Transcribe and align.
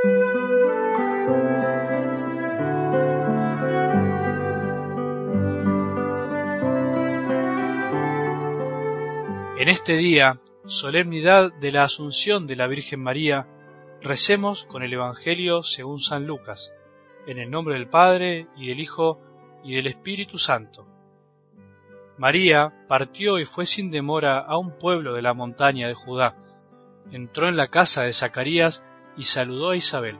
En 0.00 0.10
este 9.66 9.96
día, 9.96 10.40
solemnidad 10.66 11.52
de 11.54 11.72
la 11.72 11.82
Asunción 11.82 12.46
de 12.46 12.54
la 12.54 12.68
Virgen 12.68 13.02
María, 13.02 13.48
recemos 14.00 14.64
con 14.66 14.84
el 14.84 14.92
Evangelio 14.92 15.64
según 15.64 15.98
San 15.98 16.28
Lucas, 16.28 16.72
en 17.26 17.38
el 17.38 17.50
nombre 17.50 17.74
del 17.74 17.88
Padre 17.88 18.46
y 18.56 18.68
del 18.68 18.78
Hijo 18.78 19.18
y 19.64 19.74
del 19.74 19.88
Espíritu 19.88 20.38
Santo. 20.38 20.86
María 22.18 22.84
partió 22.86 23.40
y 23.40 23.46
fue 23.46 23.66
sin 23.66 23.90
demora 23.90 24.38
a 24.38 24.58
un 24.58 24.78
pueblo 24.78 25.14
de 25.14 25.22
la 25.22 25.34
montaña 25.34 25.88
de 25.88 25.94
Judá. 25.94 26.36
Entró 27.10 27.48
en 27.48 27.56
la 27.56 27.66
casa 27.66 28.04
de 28.04 28.12
Zacarías 28.12 28.84
y 29.18 29.24
saludó 29.24 29.70
a 29.70 29.76
Isabel. 29.76 30.16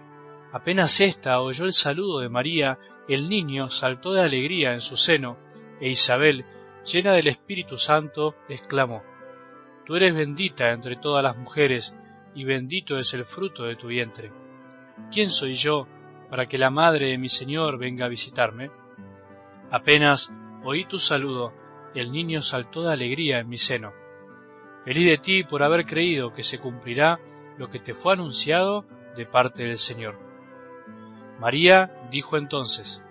Apenas 0.52 1.00
ésta 1.00 1.40
oyó 1.40 1.64
el 1.64 1.72
saludo 1.72 2.18
de 2.18 2.28
María, 2.28 2.78
el 3.08 3.28
niño 3.28 3.70
saltó 3.70 4.12
de 4.12 4.22
alegría 4.22 4.74
en 4.74 4.80
su 4.80 4.96
seno, 4.96 5.38
e 5.80 5.88
Isabel, 5.88 6.44
llena 6.84 7.12
del 7.12 7.28
Espíritu 7.28 7.78
Santo, 7.78 8.34
exclamó, 8.48 9.02
Tú 9.86 9.96
eres 9.96 10.14
bendita 10.14 10.72
entre 10.72 10.96
todas 10.96 11.22
las 11.22 11.36
mujeres, 11.36 11.94
y 12.34 12.44
bendito 12.44 12.98
es 12.98 13.14
el 13.14 13.24
fruto 13.24 13.64
de 13.64 13.76
tu 13.76 13.86
vientre. 13.86 14.32
¿Quién 15.12 15.30
soy 15.30 15.54
yo 15.54 15.86
para 16.28 16.46
que 16.46 16.58
la 16.58 16.70
madre 16.70 17.08
de 17.08 17.18
mi 17.18 17.28
Señor 17.28 17.78
venga 17.78 18.06
a 18.06 18.10
visitarme? 18.10 18.70
Apenas 19.70 20.32
oí 20.64 20.84
tu 20.86 20.98
saludo, 20.98 21.52
el 21.94 22.10
niño 22.10 22.42
saltó 22.42 22.82
de 22.82 22.92
alegría 22.92 23.38
en 23.38 23.48
mi 23.48 23.58
seno. 23.58 23.92
Feliz 24.84 25.06
de 25.06 25.18
ti 25.18 25.44
por 25.44 25.62
haber 25.62 25.86
creído 25.86 26.32
que 26.32 26.42
se 26.42 26.58
cumplirá 26.58 27.20
lo 27.58 27.70
que 27.70 27.80
te 27.80 27.94
fue 27.94 28.12
anunciado 28.12 28.84
de 29.16 29.26
parte 29.26 29.64
del 29.64 29.78
Señor. 29.78 30.18
María 31.38 31.90
dijo 32.10 32.36
entonces, 32.36 33.02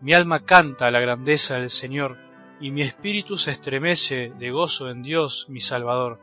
Mi 0.00 0.12
alma 0.12 0.44
canta 0.44 0.90
la 0.90 1.00
grandeza 1.00 1.56
del 1.56 1.70
Señor, 1.70 2.18
y 2.60 2.70
mi 2.70 2.82
espíritu 2.82 3.36
se 3.36 3.50
estremece 3.50 4.32
de 4.38 4.50
gozo 4.50 4.90
en 4.90 5.02
Dios 5.02 5.46
mi 5.48 5.60
Salvador, 5.60 6.18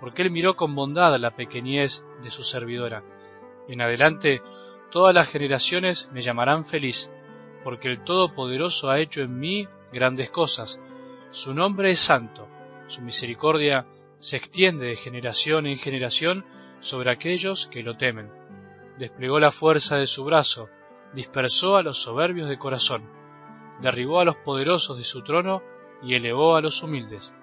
porque 0.00 0.22
Él 0.22 0.30
miró 0.30 0.56
con 0.56 0.74
bondad 0.74 1.18
la 1.18 1.34
pequeñez 1.34 2.04
de 2.22 2.30
su 2.30 2.44
servidora. 2.44 3.02
En 3.68 3.80
adelante 3.80 4.42
todas 4.90 5.14
las 5.14 5.28
generaciones 5.28 6.08
me 6.12 6.20
llamarán 6.20 6.66
feliz, 6.66 7.10
porque 7.64 7.88
el 7.88 8.04
Todopoderoso 8.04 8.90
ha 8.90 9.00
hecho 9.00 9.22
en 9.22 9.38
mí 9.38 9.66
grandes 9.92 10.30
cosas. 10.30 10.80
Su 11.30 11.54
nombre 11.54 11.90
es 11.90 12.00
santo, 12.00 12.46
su 12.86 13.00
misericordia 13.00 13.86
se 14.18 14.36
extiende 14.36 14.86
de 14.86 14.96
generación 14.96 15.66
en 15.66 15.78
generación 15.78 16.44
sobre 16.84 17.10
aquellos 17.10 17.66
que 17.66 17.82
lo 17.82 17.96
temen. 17.96 18.30
Desplegó 18.98 19.40
la 19.40 19.50
fuerza 19.50 19.96
de 19.96 20.06
su 20.06 20.24
brazo, 20.24 20.68
dispersó 21.12 21.76
a 21.76 21.82
los 21.82 21.98
soberbios 21.98 22.48
de 22.48 22.58
corazón 22.58 23.24
derribó 23.80 24.20
a 24.20 24.24
los 24.24 24.36
poderosos 24.36 24.96
de 24.96 25.04
su 25.04 25.22
trono 25.22 25.62
y 26.02 26.14
elevó 26.14 26.56
a 26.56 26.60
los 26.60 26.82
humildes. 26.82 27.34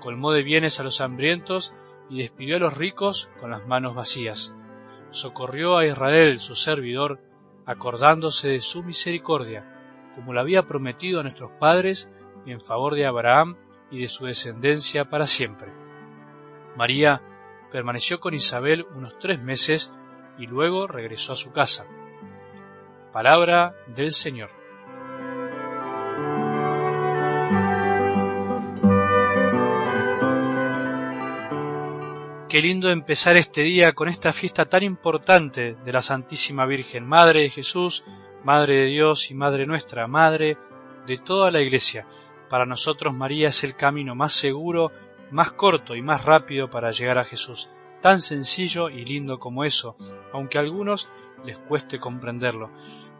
Colmó 0.00 0.32
de 0.32 0.42
bienes 0.42 0.80
a 0.80 0.84
los 0.84 1.00
hambrientos 1.00 1.74
y 2.08 2.22
despidió 2.22 2.56
a 2.56 2.60
los 2.60 2.76
ricos 2.76 3.28
con 3.40 3.50
las 3.50 3.66
manos 3.66 3.94
vacías. 3.94 4.54
Socorrió 5.10 5.76
a 5.76 5.86
Israel, 5.86 6.40
su 6.40 6.54
servidor, 6.54 7.20
acordándose 7.66 8.48
de 8.48 8.60
su 8.60 8.82
misericordia, 8.82 9.64
como 10.14 10.32
lo 10.32 10.40
había 10.40 10.62
prometido 10.62 11.20
a 11.20 11.22
nuestros 11.22 11.50
padres, 11.52 12.10
en 12.46 12.60
favor 12.60 12.94
de 12.94 13.06
Abraham 13.06 13.56
y 13.90 14.00
de 14.00 14.08
su 14.08 14.26
descendencia 14.26 15.10
para 15.10 15.26
siempre. 15.26 15.70
María 16.76 17.20
permaneció 17.70 18.20
con 18.20 18.34
Isabel 18.34 18.86
unos 18.94 19.18
tres 19.18 19.42
meses 19.42 19.92
y 20.38 20.46
luego 20.46 20.86
regresó 20.86 21.32
a 21.32 21.36
su 21.36 21.52
casa. 21.52 21.86
Palabra 23.12 23.74
del 23.88 24.12
Señor. 24.12 24.50
Qué 32.48 32.62
lindo 32.62 32.90
empezar 32.90 33.36
este 33.36 33.60
día 33.60 33.92
con 33.92 34.08
esta 34.08 34.32
fiesta 34.32 34.64
tan 34.64 34.82
importante 34.82 35.76
de 35.84 35.92
la 35.92 36.00
Santísima 36.00 36.64
Virgen, 36.64 37.06
Madre 37.06 37.42
de 37.42 37.50
Jesús, 37.50 38.04
Madre 38.42 38.76
de 38.76 38.84
Dios 38.86 39.30
y 39.30 39.34
Madre 39.34 39.66
nuestra, 39.66 40.06
Madre 40.06 40.56
de 41.06 41.18
toda 41.18 41.50
la 41.50 41.60
Iglesia. 41.60 42.06
Para 42.48 42.64
nosotros 42.64 43.14
María 43.14 43.48
es 43.48 43.64
el 43.64 43.76
camino 43.76 44.14
más 44.14 44.32
seguro, 44.32 44.92
más 45.30 45.52
corto 45.52 45.94
y 45.94 46.02
más 46.02 46.24
rápido 46.24 46.70
para 46.70 46.90
llegar 46.90 47.18
a 47.18 47.24
Jesús. 47.24 47.70
Tan 48.00 48.20
sencillo 48.20 48.90
y 48.90 49.04
lindo 49.04 49.38
como 49.38 49.64
eso, 49.64 49.96
aunque 50.32 50.58
a 50.58 50.60
algunos 50.60 51.10
les 51.44 51.58
cueste 51.58 51.98
comprenderlo. 51.98 52.70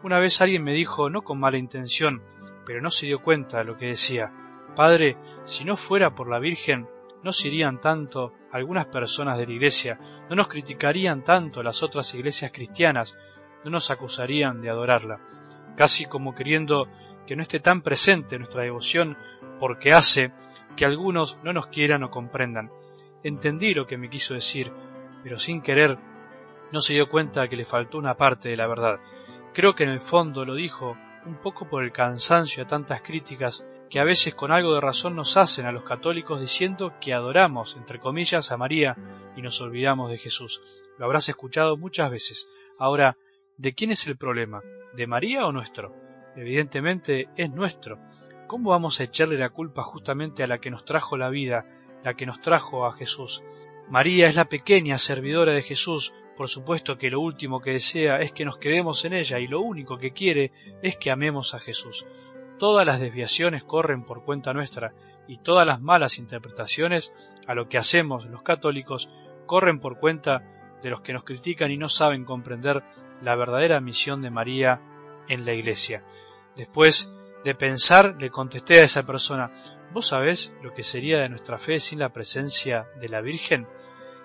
Una 0.03 0.19
vez 0.19 0.41
alguien 0.41 0.63
me 0.63 0.73
dijo, 0.73 1.09
no 1.09 1.23
con 1.23 1.39
mala 1.39 1.57
intención, 1.57 2.23
pero 2.65 2.81
no 2.81 2.89
se 2.89 3.05
dio 3.05 3.21
cuenta 3.21 3.59
de 3.59 3.65
lo 3.65 3.77
que 3.77 3.87
decía. 3.87 4.31
Padre, 4.75 5.17
si 5.43 5.65
no 5.65 5.75
fuera 5.75 6.15
por 6.15 6.29
la 6.29 6.39
Virgen, 6.39 6.87
no 7.23 7.31
se 7.31 7.49
irían 7.49 7.81
tanto 7.81 8.33
algunas 8.51 8.85
personas 8.85 9.37
de 9.37 9.45
la 9.45 9.53
Iglesia, 9.53 9.99
no 10.29 10.35
nos 10.35 10.47
criticarían 10.47 11.23
tanto 11.23 11.61
las 11.63 11.83
otras 11.83 12.13
iglesias 12.15 12.51
cristianas, 12.53 13.17
no 13.63 13.71
nos 13.71 13.91
acusarían 13.91 14.61
de 14.61 14.69
adorarla, 14.69 15.19
casi 15.75 16.05
como 16.05 16.33
queriendo 16.33 16.87
que 17.29 17.35
no 17.35 17.43
esté 17.43 17.59
tan 17.59 17.83
presente 17.83 18.39
nuestra 18.39 18.63
devoción 18.63 19.15
porque 19.59 19.91
hace 19.91 20.31
que 20.75 20.83
algunos 20.83 21.37
no 21.43 21.53
nos 21.53 21.67
quieran 21.67 22.01
o 22.01 22.09
comprendan. 22.09 22.71
Entendí 23.23 23.75
lo 23.75 23.85
que 23.85 23.99
me 23.99 24.09
quiso 24.09 24.33
decir, 24.33 24.73
pero 25.21 25.37
sin 25.37 25.61
querer 25.61 25.99
no 26.71 26.81
se 26.81 26.93
dio 26.93 27.07
cuenta 27.07 27.41
de 27.41 27.49
que 27.49 27.55
le 27.55 27.65
faltó 27.65 27.99
una 27.99 28.17
parte 28.17 28.49
de 28.49 28.57
la 28.57 28.65
verdad. 28.65 28.99
Creo 29.53 29.75
que 29.75 29.83
en 29.83 29.91
el 29.91 29.99
fondo 29.99 30.43
lo 30.43 30.55
dijo 30.55 30.97
un 31.27 31.35
poco 31.35 31.69
por 31.69 31.83
el 31.83 31.91
cansancio 31.91 32.63
a 32.63 32.67
tantas 32.67 33.03
críticas 33.03 33.63
que 33.91 33.99
a 33.99 34.05
veces 34.05 34.33
con 34.33 34.51
algo 34.51 34.73
de 34.73 34.81
razón 34.81 35.15
nos 35.15 35.37
hacen 35.37 35.67
a 35.67 35.71
los 35.71 35.83
católicos 35.83 36.41
diciendo 36.41 36.95
que 36.99 37.13
adoramos, 37.13 37.77
entre 37.77 37.99
comillas, 37.99 38.51
a 38.51 38.57
María 38.57 38.97
y 39.35 39.43
nos 39.43 39.61
olvidamos 39.61 40.09
de 40.09 40.17
Jesús. 40.17 40.83
Lo 40.97 41.05
habrás 41.05 41.29
escuchado 41.29 41.77
muchas 41.77 42.09
veces. 42.09 42.49
Ahora, 42.79 43.17
¿de 43.55 43.75
quién 43.75 43.91
es 43.91 44.07
el 44.07 44.17
problema? 44.17 44.63
¿De 44.95 45.05
María 45.05 45.45
o 45.45 45.51
nuestro? 45.51 46.08
Evidentemente 46.35 47.29
es 47.35 47.49
nuestro. 47.49 47.99
¿Cómo 48.47 48.71
vamos 48.71 48.99
a 48.99 49.03
echarle 49.03 49.37
la 49.37 49.49
culpa 49.49 49.83
justamente 49.83 50.43
a 50.43 50.47
la 50.47 50.59
que 50.59 50.71
nos 50.71 50.85
trajo 50.85 51.17
la 51.17 51.29
vida, 51.29 51.65
la 52.03 52.15
que 52.15 52.25
nos 52.25 52.41
trajo 52.41 52.85
a 52.85 52.93
Jesús? 52.93 53.43
María 53.89 54.27
es 54.27 54.35
la 54.35 54.45
pequeña 54.45 54.97
servidora 54.97 55.51
de 55.53 55.63
Jesús, 55.63 56.13
por 56.37 56.47
supuesto 56.47 56.97
que 56.97 57.09
lo 57.09 57.19
último 57.21 57.59
que 57.59 57.71
desea 57.71 58.21
es 58.21 58.31
que 58.31 58.45
nos 58.45 58.57
quedemos 58.57 59.03
en 59.03 59.13
ella 59.13 59.39
y 59.39 59.47
lo 59.47 59.61
único 59.61 59.97
que 59.97 60.11
quiere 60.11 60.51
es 60.81 60.95
que 60.97 61.11
amemos 61.11 61.53
a 61.53 61.59
Jesús. 61.59 62.05
Todas 62.57 62.85
las 62.85 62.99
desviaciones 62.99 63.63
corren 63.63 64.03
por 64.03 64.23
cuenta 64.23 64.53
nuestra 64.53 64.93
y 65.27 65.37
todas 65.39 65.65
las 65.65 65.81
malas 65.81 66.17
interpretaciones 66.17 67.13
a 67.47 67.55
lo 67.55 67.67
que 67.67 67.77
hacemos 67.77 68.25
los 68.25 68.41
católicos 68.41 69.09
corren 69.45 69.79
por 69.79 69.99
cuenta 69.99 70.43
de 70.81 70.89
los 70.89 71.01
que 71.01 71.13
nos 71.13 71.23
critican 71.23 71.71
y 71.71 71.77
no 71.77 71.89
saben 71.89 72.25
comprender 72.25 72.83
la 73.21 73.35
verdadera 73.35 73.81
misión 73.81 74.21
de 74.21 74.29
María 74.29 74.81
en 75.29 75.45
la 75.45 75.53
Iglesia. 75.53 76.03
Después 76.55 77.11
de 77.45 77.55
pensar, 77.55 78.15
le 78.19 78.29
contesté 78.29 78.81
a 78.81 78.83
esa 78.83 79.03
persona, 79.03 79.51
¿vos 79.93 80.07
sabés 80.07 80.53
lo 80.61 80.73
que 80.73 80.83
sería 80.83 81.19
de 81.19 81.29
nuestra 81.29 81.57
fe 81.57 81.79
sin 81.79 81.99
la 81.99 82.09
presencia 82.09 82.87
de 82.99 83.07
la 83.07 83.21
Virgen? 83.21 83.67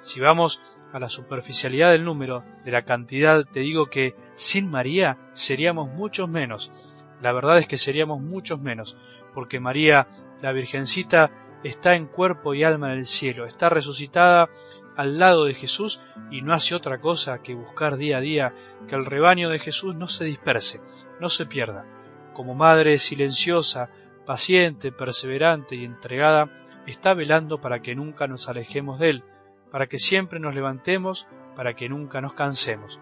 Si 0.02 0.20
vamos 0.20 0.60
a 0.92 0.98
la 0.98 1.08
superficialidad 1.08 1.92
del 1.92 2.04
número, 2.04 2.44
de 2.64 2.72
la 2.72 2.84
cantidad, 2.84 3.44
te 3.44 3.60
digo 3.60 3.86
que 3.86 4.14
sin 4.34 4.70
María 4.70 5.16
seríamos 5.32 5.88
muchos 5.88 6.28
menos, 6.28 6.72
la 7.22 7.32
verdad 7.32 7.58
es 7.58 7.66
que 7.66 7.78
seríamos 7.78 8.20
muchos 8.20 8.60
menos, 8.60 8.98
porque 9.32 9.60
María, 9.60 10.08
la 10.42 10.52
Virgencita, 10.52 11.30
está 11.62 11.94
en 11.94 12.06
cuerpo 12.06 12.52
y 12.52 12.64
alma 12.64 12.92
en 12.92 12.98
el 12.98 13.06
cielo, 13.06 13.46
está 13.46 13.70
resucitada 13.70 14.50
al 14.96 15.18
lado 15.18 15.44
de 15.44 15.54
Jesús 15.54 16.00
y 16.30 16.42
no 16.42 16.54
hace 16.54 16.74
otra 16.74 17.00
cosa 17.00 17.42
que 17.42 17.54
buscar 17.54 17.96
día 17.96 18.18
a 18.18 18.20
día 18.20 18.54
que 18.88 18.94
el 18.94 19.04
rebaño 19.04 19.50
de 19.50 19.58
Jesús 19.58 19.94
no 19.96 20.08
se 20.08 20.24
disperse, 20.24 20.80
no 21.20 21.28
se 21.28 21.46
pierda. 21.46 21.84
Como 22.32 22.54
madre 22.54 22.98
silenciosa, 22.98 23.90
paciente, 24.26 24.92
perseverante 24.92 25.76
y 25.76 25.84
entregada, 25.84 26.50
está 26.86 27.14
velando 27.14 27.60
para 27.60 27.80
que 27.80 27.94
nunca 27.94 28.26
nos 28.26 28.48
alejemos 28.48 28.98
de 28.98 29.10
Él, 29.10 29.24
para 29.70 29.86
que 29.86 29.98
siempre 29.98 30.40
nos 30.40 30.54
levantemos, 30.54 31.26
para 31.56 31.74
que 31.74 31.88
nunca 31.88 32.20
nos 32.20 32.34
cansemos. 32.34 32.98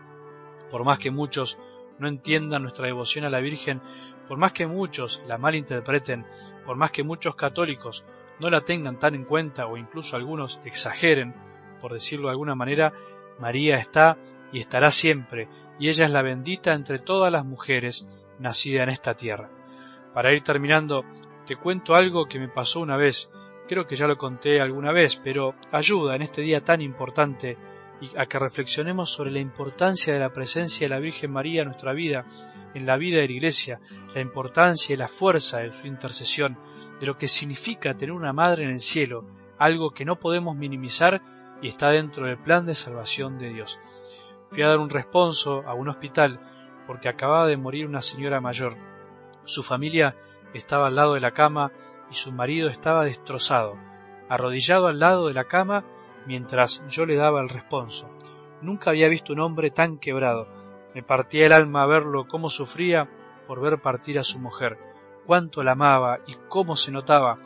Por 0.71 0.85
más 0.85 0.99
que 0.99 1.11
muchos 1.11 1.59
no 1.99 2.09
entiendan 2.09 2.63
nuestra 2.63 2.87
devoción 2.87 3.25
a 3.25 3.31
la 3.31 3.41
Virgen, 3.41 3.81
por 4.29 4.39
más 4.39 4.53
que 4.53 4.67
muchos 4.67 5.23
la 5.27 5.39
malinterpreten, 5.39 6.27
por 6.65 6.77
más 6.77 6.91
que 6.91 7.03
muchos 7.03 7.35
católicos 7.35 8.05
no 8.41 8.51
la 8.51 8.63
tengan 8.63 8.99
tan 8.99 9.15
en 9.15 9.25
cuenta 9.25 9.67
o 9.67 9.77
incluso 9.77 10.17
algunos 10.17 10.61
exageren, 10.65 11.35
por 11.83 11.93
decirlo 11.93 12.29
de 12.29 12.33
alguna 12.33 12.55
manera, 12.55 12.95
María 13.39 13.77
está 13.77 14.17
y 14.53 14.61
estará 14.61 14.91
siempre, 14.91 15.49
y 15.79 15.89
ella 15.89 16.07
es 16.07 16.13
la 16.13 16.23
bendita 16.23 16.73
entre 16.73 17.01
todas 17.01 17.31
las 17.31 17.45
mujeres 17.45 18.09
nacida 18.39 18.85
en 18.85 18.89
esta 18.89 19.15
tierra. 19.15 19.51
Para 20.15 20.33
ir 20.33 20.43
terminando, 20.43 21.05
te 21.47 21.57
cuento 21.57 21.95
algo 21.95 22.27
que 22.27 22.39
me 22.39 22.49
pasó 22.49 22.81
una 22.81 22.97
vez, 22.97 23.31
creo 23.69 23.87
que 23.87 23.97
ya 23.97 24.07
lo 24.07 24.17
conté 24.17 24.61
alguna 24.61 24.93
vez, 24.93 25.21
pero 25.23 25.55
ayuda 25.73 26.15
en 26.15 26.23
este 26.23 26.43
día 26.43 26.63
tan 26.63 26.81
importante 26.81 27.59
a 28.17 28.27
que 28.27 28.39
reflexionemos 28.39 29.11
sobre 29.11 29.31
la 29.31 29.39
importancia 29.39 30.13
de 30.13 30.21
la 30.21 30.33
presencia 30.33 30.87
de 30.87 30.95
la 30.95 31.01
Virgen 31.01 31.31
María 31.31 31.63
en 31.63 31.69
nuestra 31.69 31.93
vida, 31.93 32.25
en 32.75 32.87
la 32.87 32.97
vida 32.97 33.21
de 33.21 33.27
la 33.27 33.33
Iglesia, 33.33 33.81
la 34.15 34.21
importancia 34.21 34.93
y 34.93 34.97
la 34.97 35.09
fuerza 35.09 35.61
de 35.61 35.73
su 35.73 35.87
intercesión, 35.87 36.59
de 37.01 37.07
lo 37.07 37.17
que 37.17 37.29
significa 37.29 37.95
tener 37.95 38.13
una 38.13 38.33
madre 38.33 38.65
en 38.65 38.71
el 38.71 38.81
cielo, 38.81 39.25
algo 39.59 39.91
que 39.91 40.05
no 40.05 40.19
podemos 40.19 40.57
minimizar 40.57 41.23
y 41.63 41.69
está 41.69 41.91
dentro 41.91 42.27
del 42.27 42.37
plan 42.37 42.67
de 42.67 42.75
salvación 42.75 43.39
de 43.39 43.51
Dios. 43.51 43.81
Fui 44.47 44.63
a 44.63 44.69
dar 44.69 44.79
un 44.79 44.91
responso 44.91 45.63
a 45.67 45.73
un 45.73 45.89
hospital 45.89 46.41
porque 46.87 47.09
acababa 47.09 47.47
de 47.47 47.57
morir 47.57 47.87
una 47.87 48.03
señora 48.03 48.41
mayor. 48.41 48.77
Su 49.45 49.63
familia 49.63 50.17
estaba 50.53 50.89
al 50.89 50.97
lado 50.97 51.15
de 51.15 51.21
la 51.21 51.31
cama 51.31 51.73
y 52.11 52.15
su 52.15 52.33
marido 52.33 52.69
estaba 52.69 53.05
destrozado, 53.05 53.79
arrodillado 54.29 54.89
al 54.89 54.99
lado 54.99 55.29
de 55.29 55.35
la 55.35 55.45
cama 55.45 55.85
mientras 56.27 56.85
yo 56.89 57.07
le 57.07 57.17
daba 57.17 57.41
el 57.41 57.49
responso. 57.49 58.11
Nunca 58.61 58.91
había 58.91 59.09
visto 59.09 59.33
un 59.33 59.41
hombre 59.41 59.71
tan 59.71 59.99
quebrado. 59.99 60.47
Me 60.95 61.03
partía 61.03 61.47
el 61.47 61.53
alma 61.53 61.87
verlo 61.87 62.29
cómo 62.29 62.51
sufría 62.51 63.09
por 63.47 63.61
ver 63.61 63.81
partir 63.81 64.19
a 64.19 64.25
su 64.25 64.39
mujer, 64.39 64.79
cuánto 65.27 65.63
la 65.63 65.73
amaba 65.73 66.21
y 66.27 66.37
cómo 66.49 66.77
se 66.77 66.93
notaba. 66.93 67.39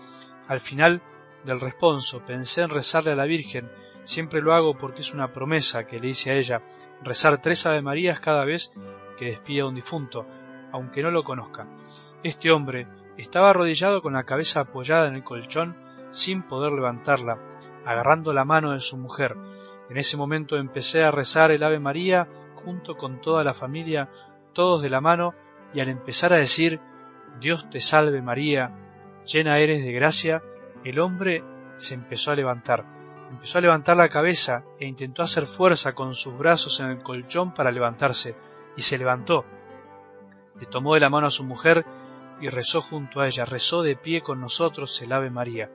Al 0.48 0.60
final 0.60 1.02
del 1.44 1.60
responso 1.60 2.22
pensé 2.26 2.62
en 2.62 2.70
rezarle 2.70 3.12
a 3.12 3.16
la 3.16 3.24
Virgen, 3.24 3.70
siempre 4.06 4.40
lo 4.40 4.54
hago 4.54 4.78
porque 4.78 5.02
es 5.02 5.12
una 5.12 5.32
promesa 5.32 5.86
que 5.86 6.00
le 6.00 6.08
hice 6.08 6.30
a 6.30 6.34
ella, 6.34 6.62
rezar 7.02 7.42
tres 7.42 7.66
Ave 7.66 7.82
Marías 7.82 8.20
cada 8.20 8.44
vez 8.44 8.72
que 9.18 9.26
despida 9.26 9.64
a 9.64 9.66
un 9.66 9.74
difunto, 9.74 10.26
aunque 10.72 11.02
no 11.02 11.10
lo 11.10 11.24
conozca. 11.24 11.66
Este 12.22 12.50
hombre 12.50 12.86
estaba 13.18 13.50
arrodillado 13.50 14.00
con 14.00 14.14
la 14.14 14.24
cabeza 14.24 14.60
apoyada 14.60 15.08
en 15.08 15.16
el 15.16 15.24
colchón 15.24 15.76
sin 16.10 16.42
poder 16.42 16.72
levantarla, 16.72 17.38
agarrando 17.84 18.32
la 18.32 18.44
mano 18.44 18.72
de 18.72 18.80
su 18.80 18.96
mujer. 18.96 19.36
En 19.90 19.96
ese 19.96 20.16
momento 20.16 20.56
empecé 20.56 21.04
a 21.04 21.10
rezar 21.10 21.50
el 21.50 21.62
Ave 21.62 21.78
María 21.78 22.26
junto 22.54 22.96
con 22.96 23.20
toda 23.20 23.44
la 23.44 23.54
familia, 23.54 24.08
todos 24.52 24.82
de 24.82 24.90
la 24.90 25.00
mano, 25.00 25.34
y 25.74 25.80
al 25.80 25.88
empezar 25.88 26.32
a 26.32 26.38
decir 26.38 26.80
Dios 27.40 27.68
te 27.70 27.80
salve 27.80 28.22
María, 28.22 28.72
llena 29.26 29.58
eres 29.58 29.84
de 29.84 29.92
gracia, 29.92 30.42
el 30.84 30.98
hombre 31.00 31.44
se 31.76 31.94
empezó 31.94 32.30
a 32.30 32.36
levantar. 32.36 32.84
Empezó 33.30 33.58
a 33.58 33.60
levantar 33.60 33.96
la 33.96 34.08
cabeza 34.08 34.64
e 34.78 34.86
intentó 34.86 35.22
hacer 35.22 35.46
fuerza 35.46 35.94
con 35.94 36.14
sus 36.14 36.36
brazos 36.36 36.80
en 36.80 36.86
el 36.86 37.02
colchón 37.02 37.52
para 37.52 37.72
levantarse, 37.72 38.36
y 38.76 38.82
se 38.82 38.98
levantó. 38.98 39.44
Le 40.60 40.66
tomó 40.66 40.94
de 40.94 41.00
la 41.00 41.10
mano 41.10 41.26
a 41.26 41.30
su 41.30 41.44
mujer 41.44 41.84
y 42.40 42.48
rezó 42.48 42.82
junto 42.82 43.20
a 43.20 43.26
ella, 43.26 43.44
rezó 43.44 43.82
de 43.82 43.96
pie 43.96 44.22
con 44.22 44.40
nosotros 44.40 45.00
el 45.02 45.12
Ave 45.12 45.30
María. 45.30 45.70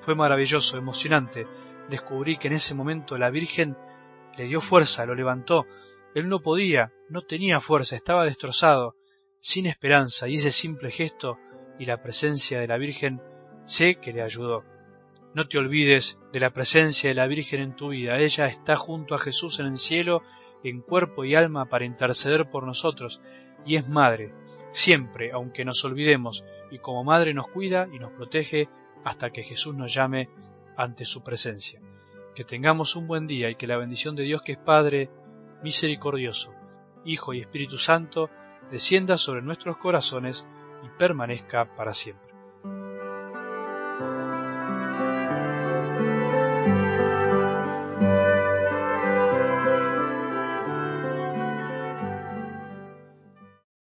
Fue 0.00 0.14
maravilloso, 0.14 0.78
emocionante. 0.78 1.46
Descubrí 1.88 2.36
que 2.36 2.48
en 2.48 2.54
ese 2.54 2.74
momento 2.74 3.18
la 3.18 3.30
Virgen 3.30 3.76
le 4.36 4.44
dio 4.44 4.60
fuerza, 4.60 5.06
lo 5.06 5.14
levantó. 5.14 5.66
Él 6.14 6.28
no 6.28 6.40
podía, 6.40 6.92
no 7.08 7.22
tenía 7.22 7.60
fuerza, 7.60 7.96
estaba 7.96 8.24
destrozado, 8.24 8.96
sin 9.40 9.66
esperanza, 9.66 10.28
y 10.28 10.36
ese 10.36 10.50
simple 10.50 10.90
gesto 10.90 11.38
y 11.78 11.84
la 11.84 12.02
presencia 12.02 12.60
de 12.60 12.66
la 12.66 12.78
Virgen 12.78 13.20
sé 13.64 13.96
que 13.96 14.12
le 14.12 14.22
ayudó. 14.22 14.64
No 15.36 15.46
te 15.46 15.58
olvides 15.58 16.18
de 16.32 16.40
la 16.40 16.48
presencia 16.48 17.10
de 17.10 17.14
la 17.14 17.26
Virgen 17.26 17.60
en 17.60 17.76
tu 17.76 17.90
vida. 17.90 18.18
Ella 18.18 18.46
está 18.46 18.74
junto 18.74 19.14
a 19.14 19.18
Jesús 19.18 19.60
en 19.60 19.66
el 19.66 19.76
cielo, 19.76 20.22
en 20.64 20.80
cuerpo 20.80 21.26
y 21.26 21.34
alma, 21.34 21.66
para 21.66 21.84
interceder 21.84 22.48
por 22.48 22.64
nosotros, 22.64 23.20
y 23.66 23.76
es 23.76 23.86
madre, 23.86 24.32
siempre, 24.70 25.32
aunque 25.32 25.66
nos 25.66 25.84
olvidemos, 25.84 26.42
y 26.70 26.78
como 26.78 27.04
madre 27.04 27.34
nos 27.34 27.48
cuida 27.48 27.86
y 27.92 27.98
nos 27.98 28.12
protege 28.12 28.70
hasta 29.04 29.28
que 29.28 29.42
Jesús 29.42 29.74
nos 29.74 29.92
llame 29.92 30.30
ante 30.74 31.04
su 31.04 31.22
presencia. 31.22 31.82
Que 32.34 32.44
tengamos 32.44 32.96
un 32.96 33.06
buen 33.06 33.26
día 33.26 33.50
y 33.50 33.56
que 33.56 33.66
la 33.66 33.76
bendición 33.76 34.16
de 34.16 34.22
Dios 34.22 34.40
que 34.40 34.52
es 34.52 34.58
Padre, 34.58 35.10
misericordioso, 35.62 36.54
Hijo 37.04 37.34
y 37.34 37.42
Espíritu 37.42 37.76
Santo, 37.76 38.30
descienda 38.70 39.18
sobre 39.18 39.42
nuestros 39.42 39.76
corazones 39.76 40.46
y 40.82 40.98
permanezca 40.98 41.76
para 41.76 41.92
siempre. 41.92 42.35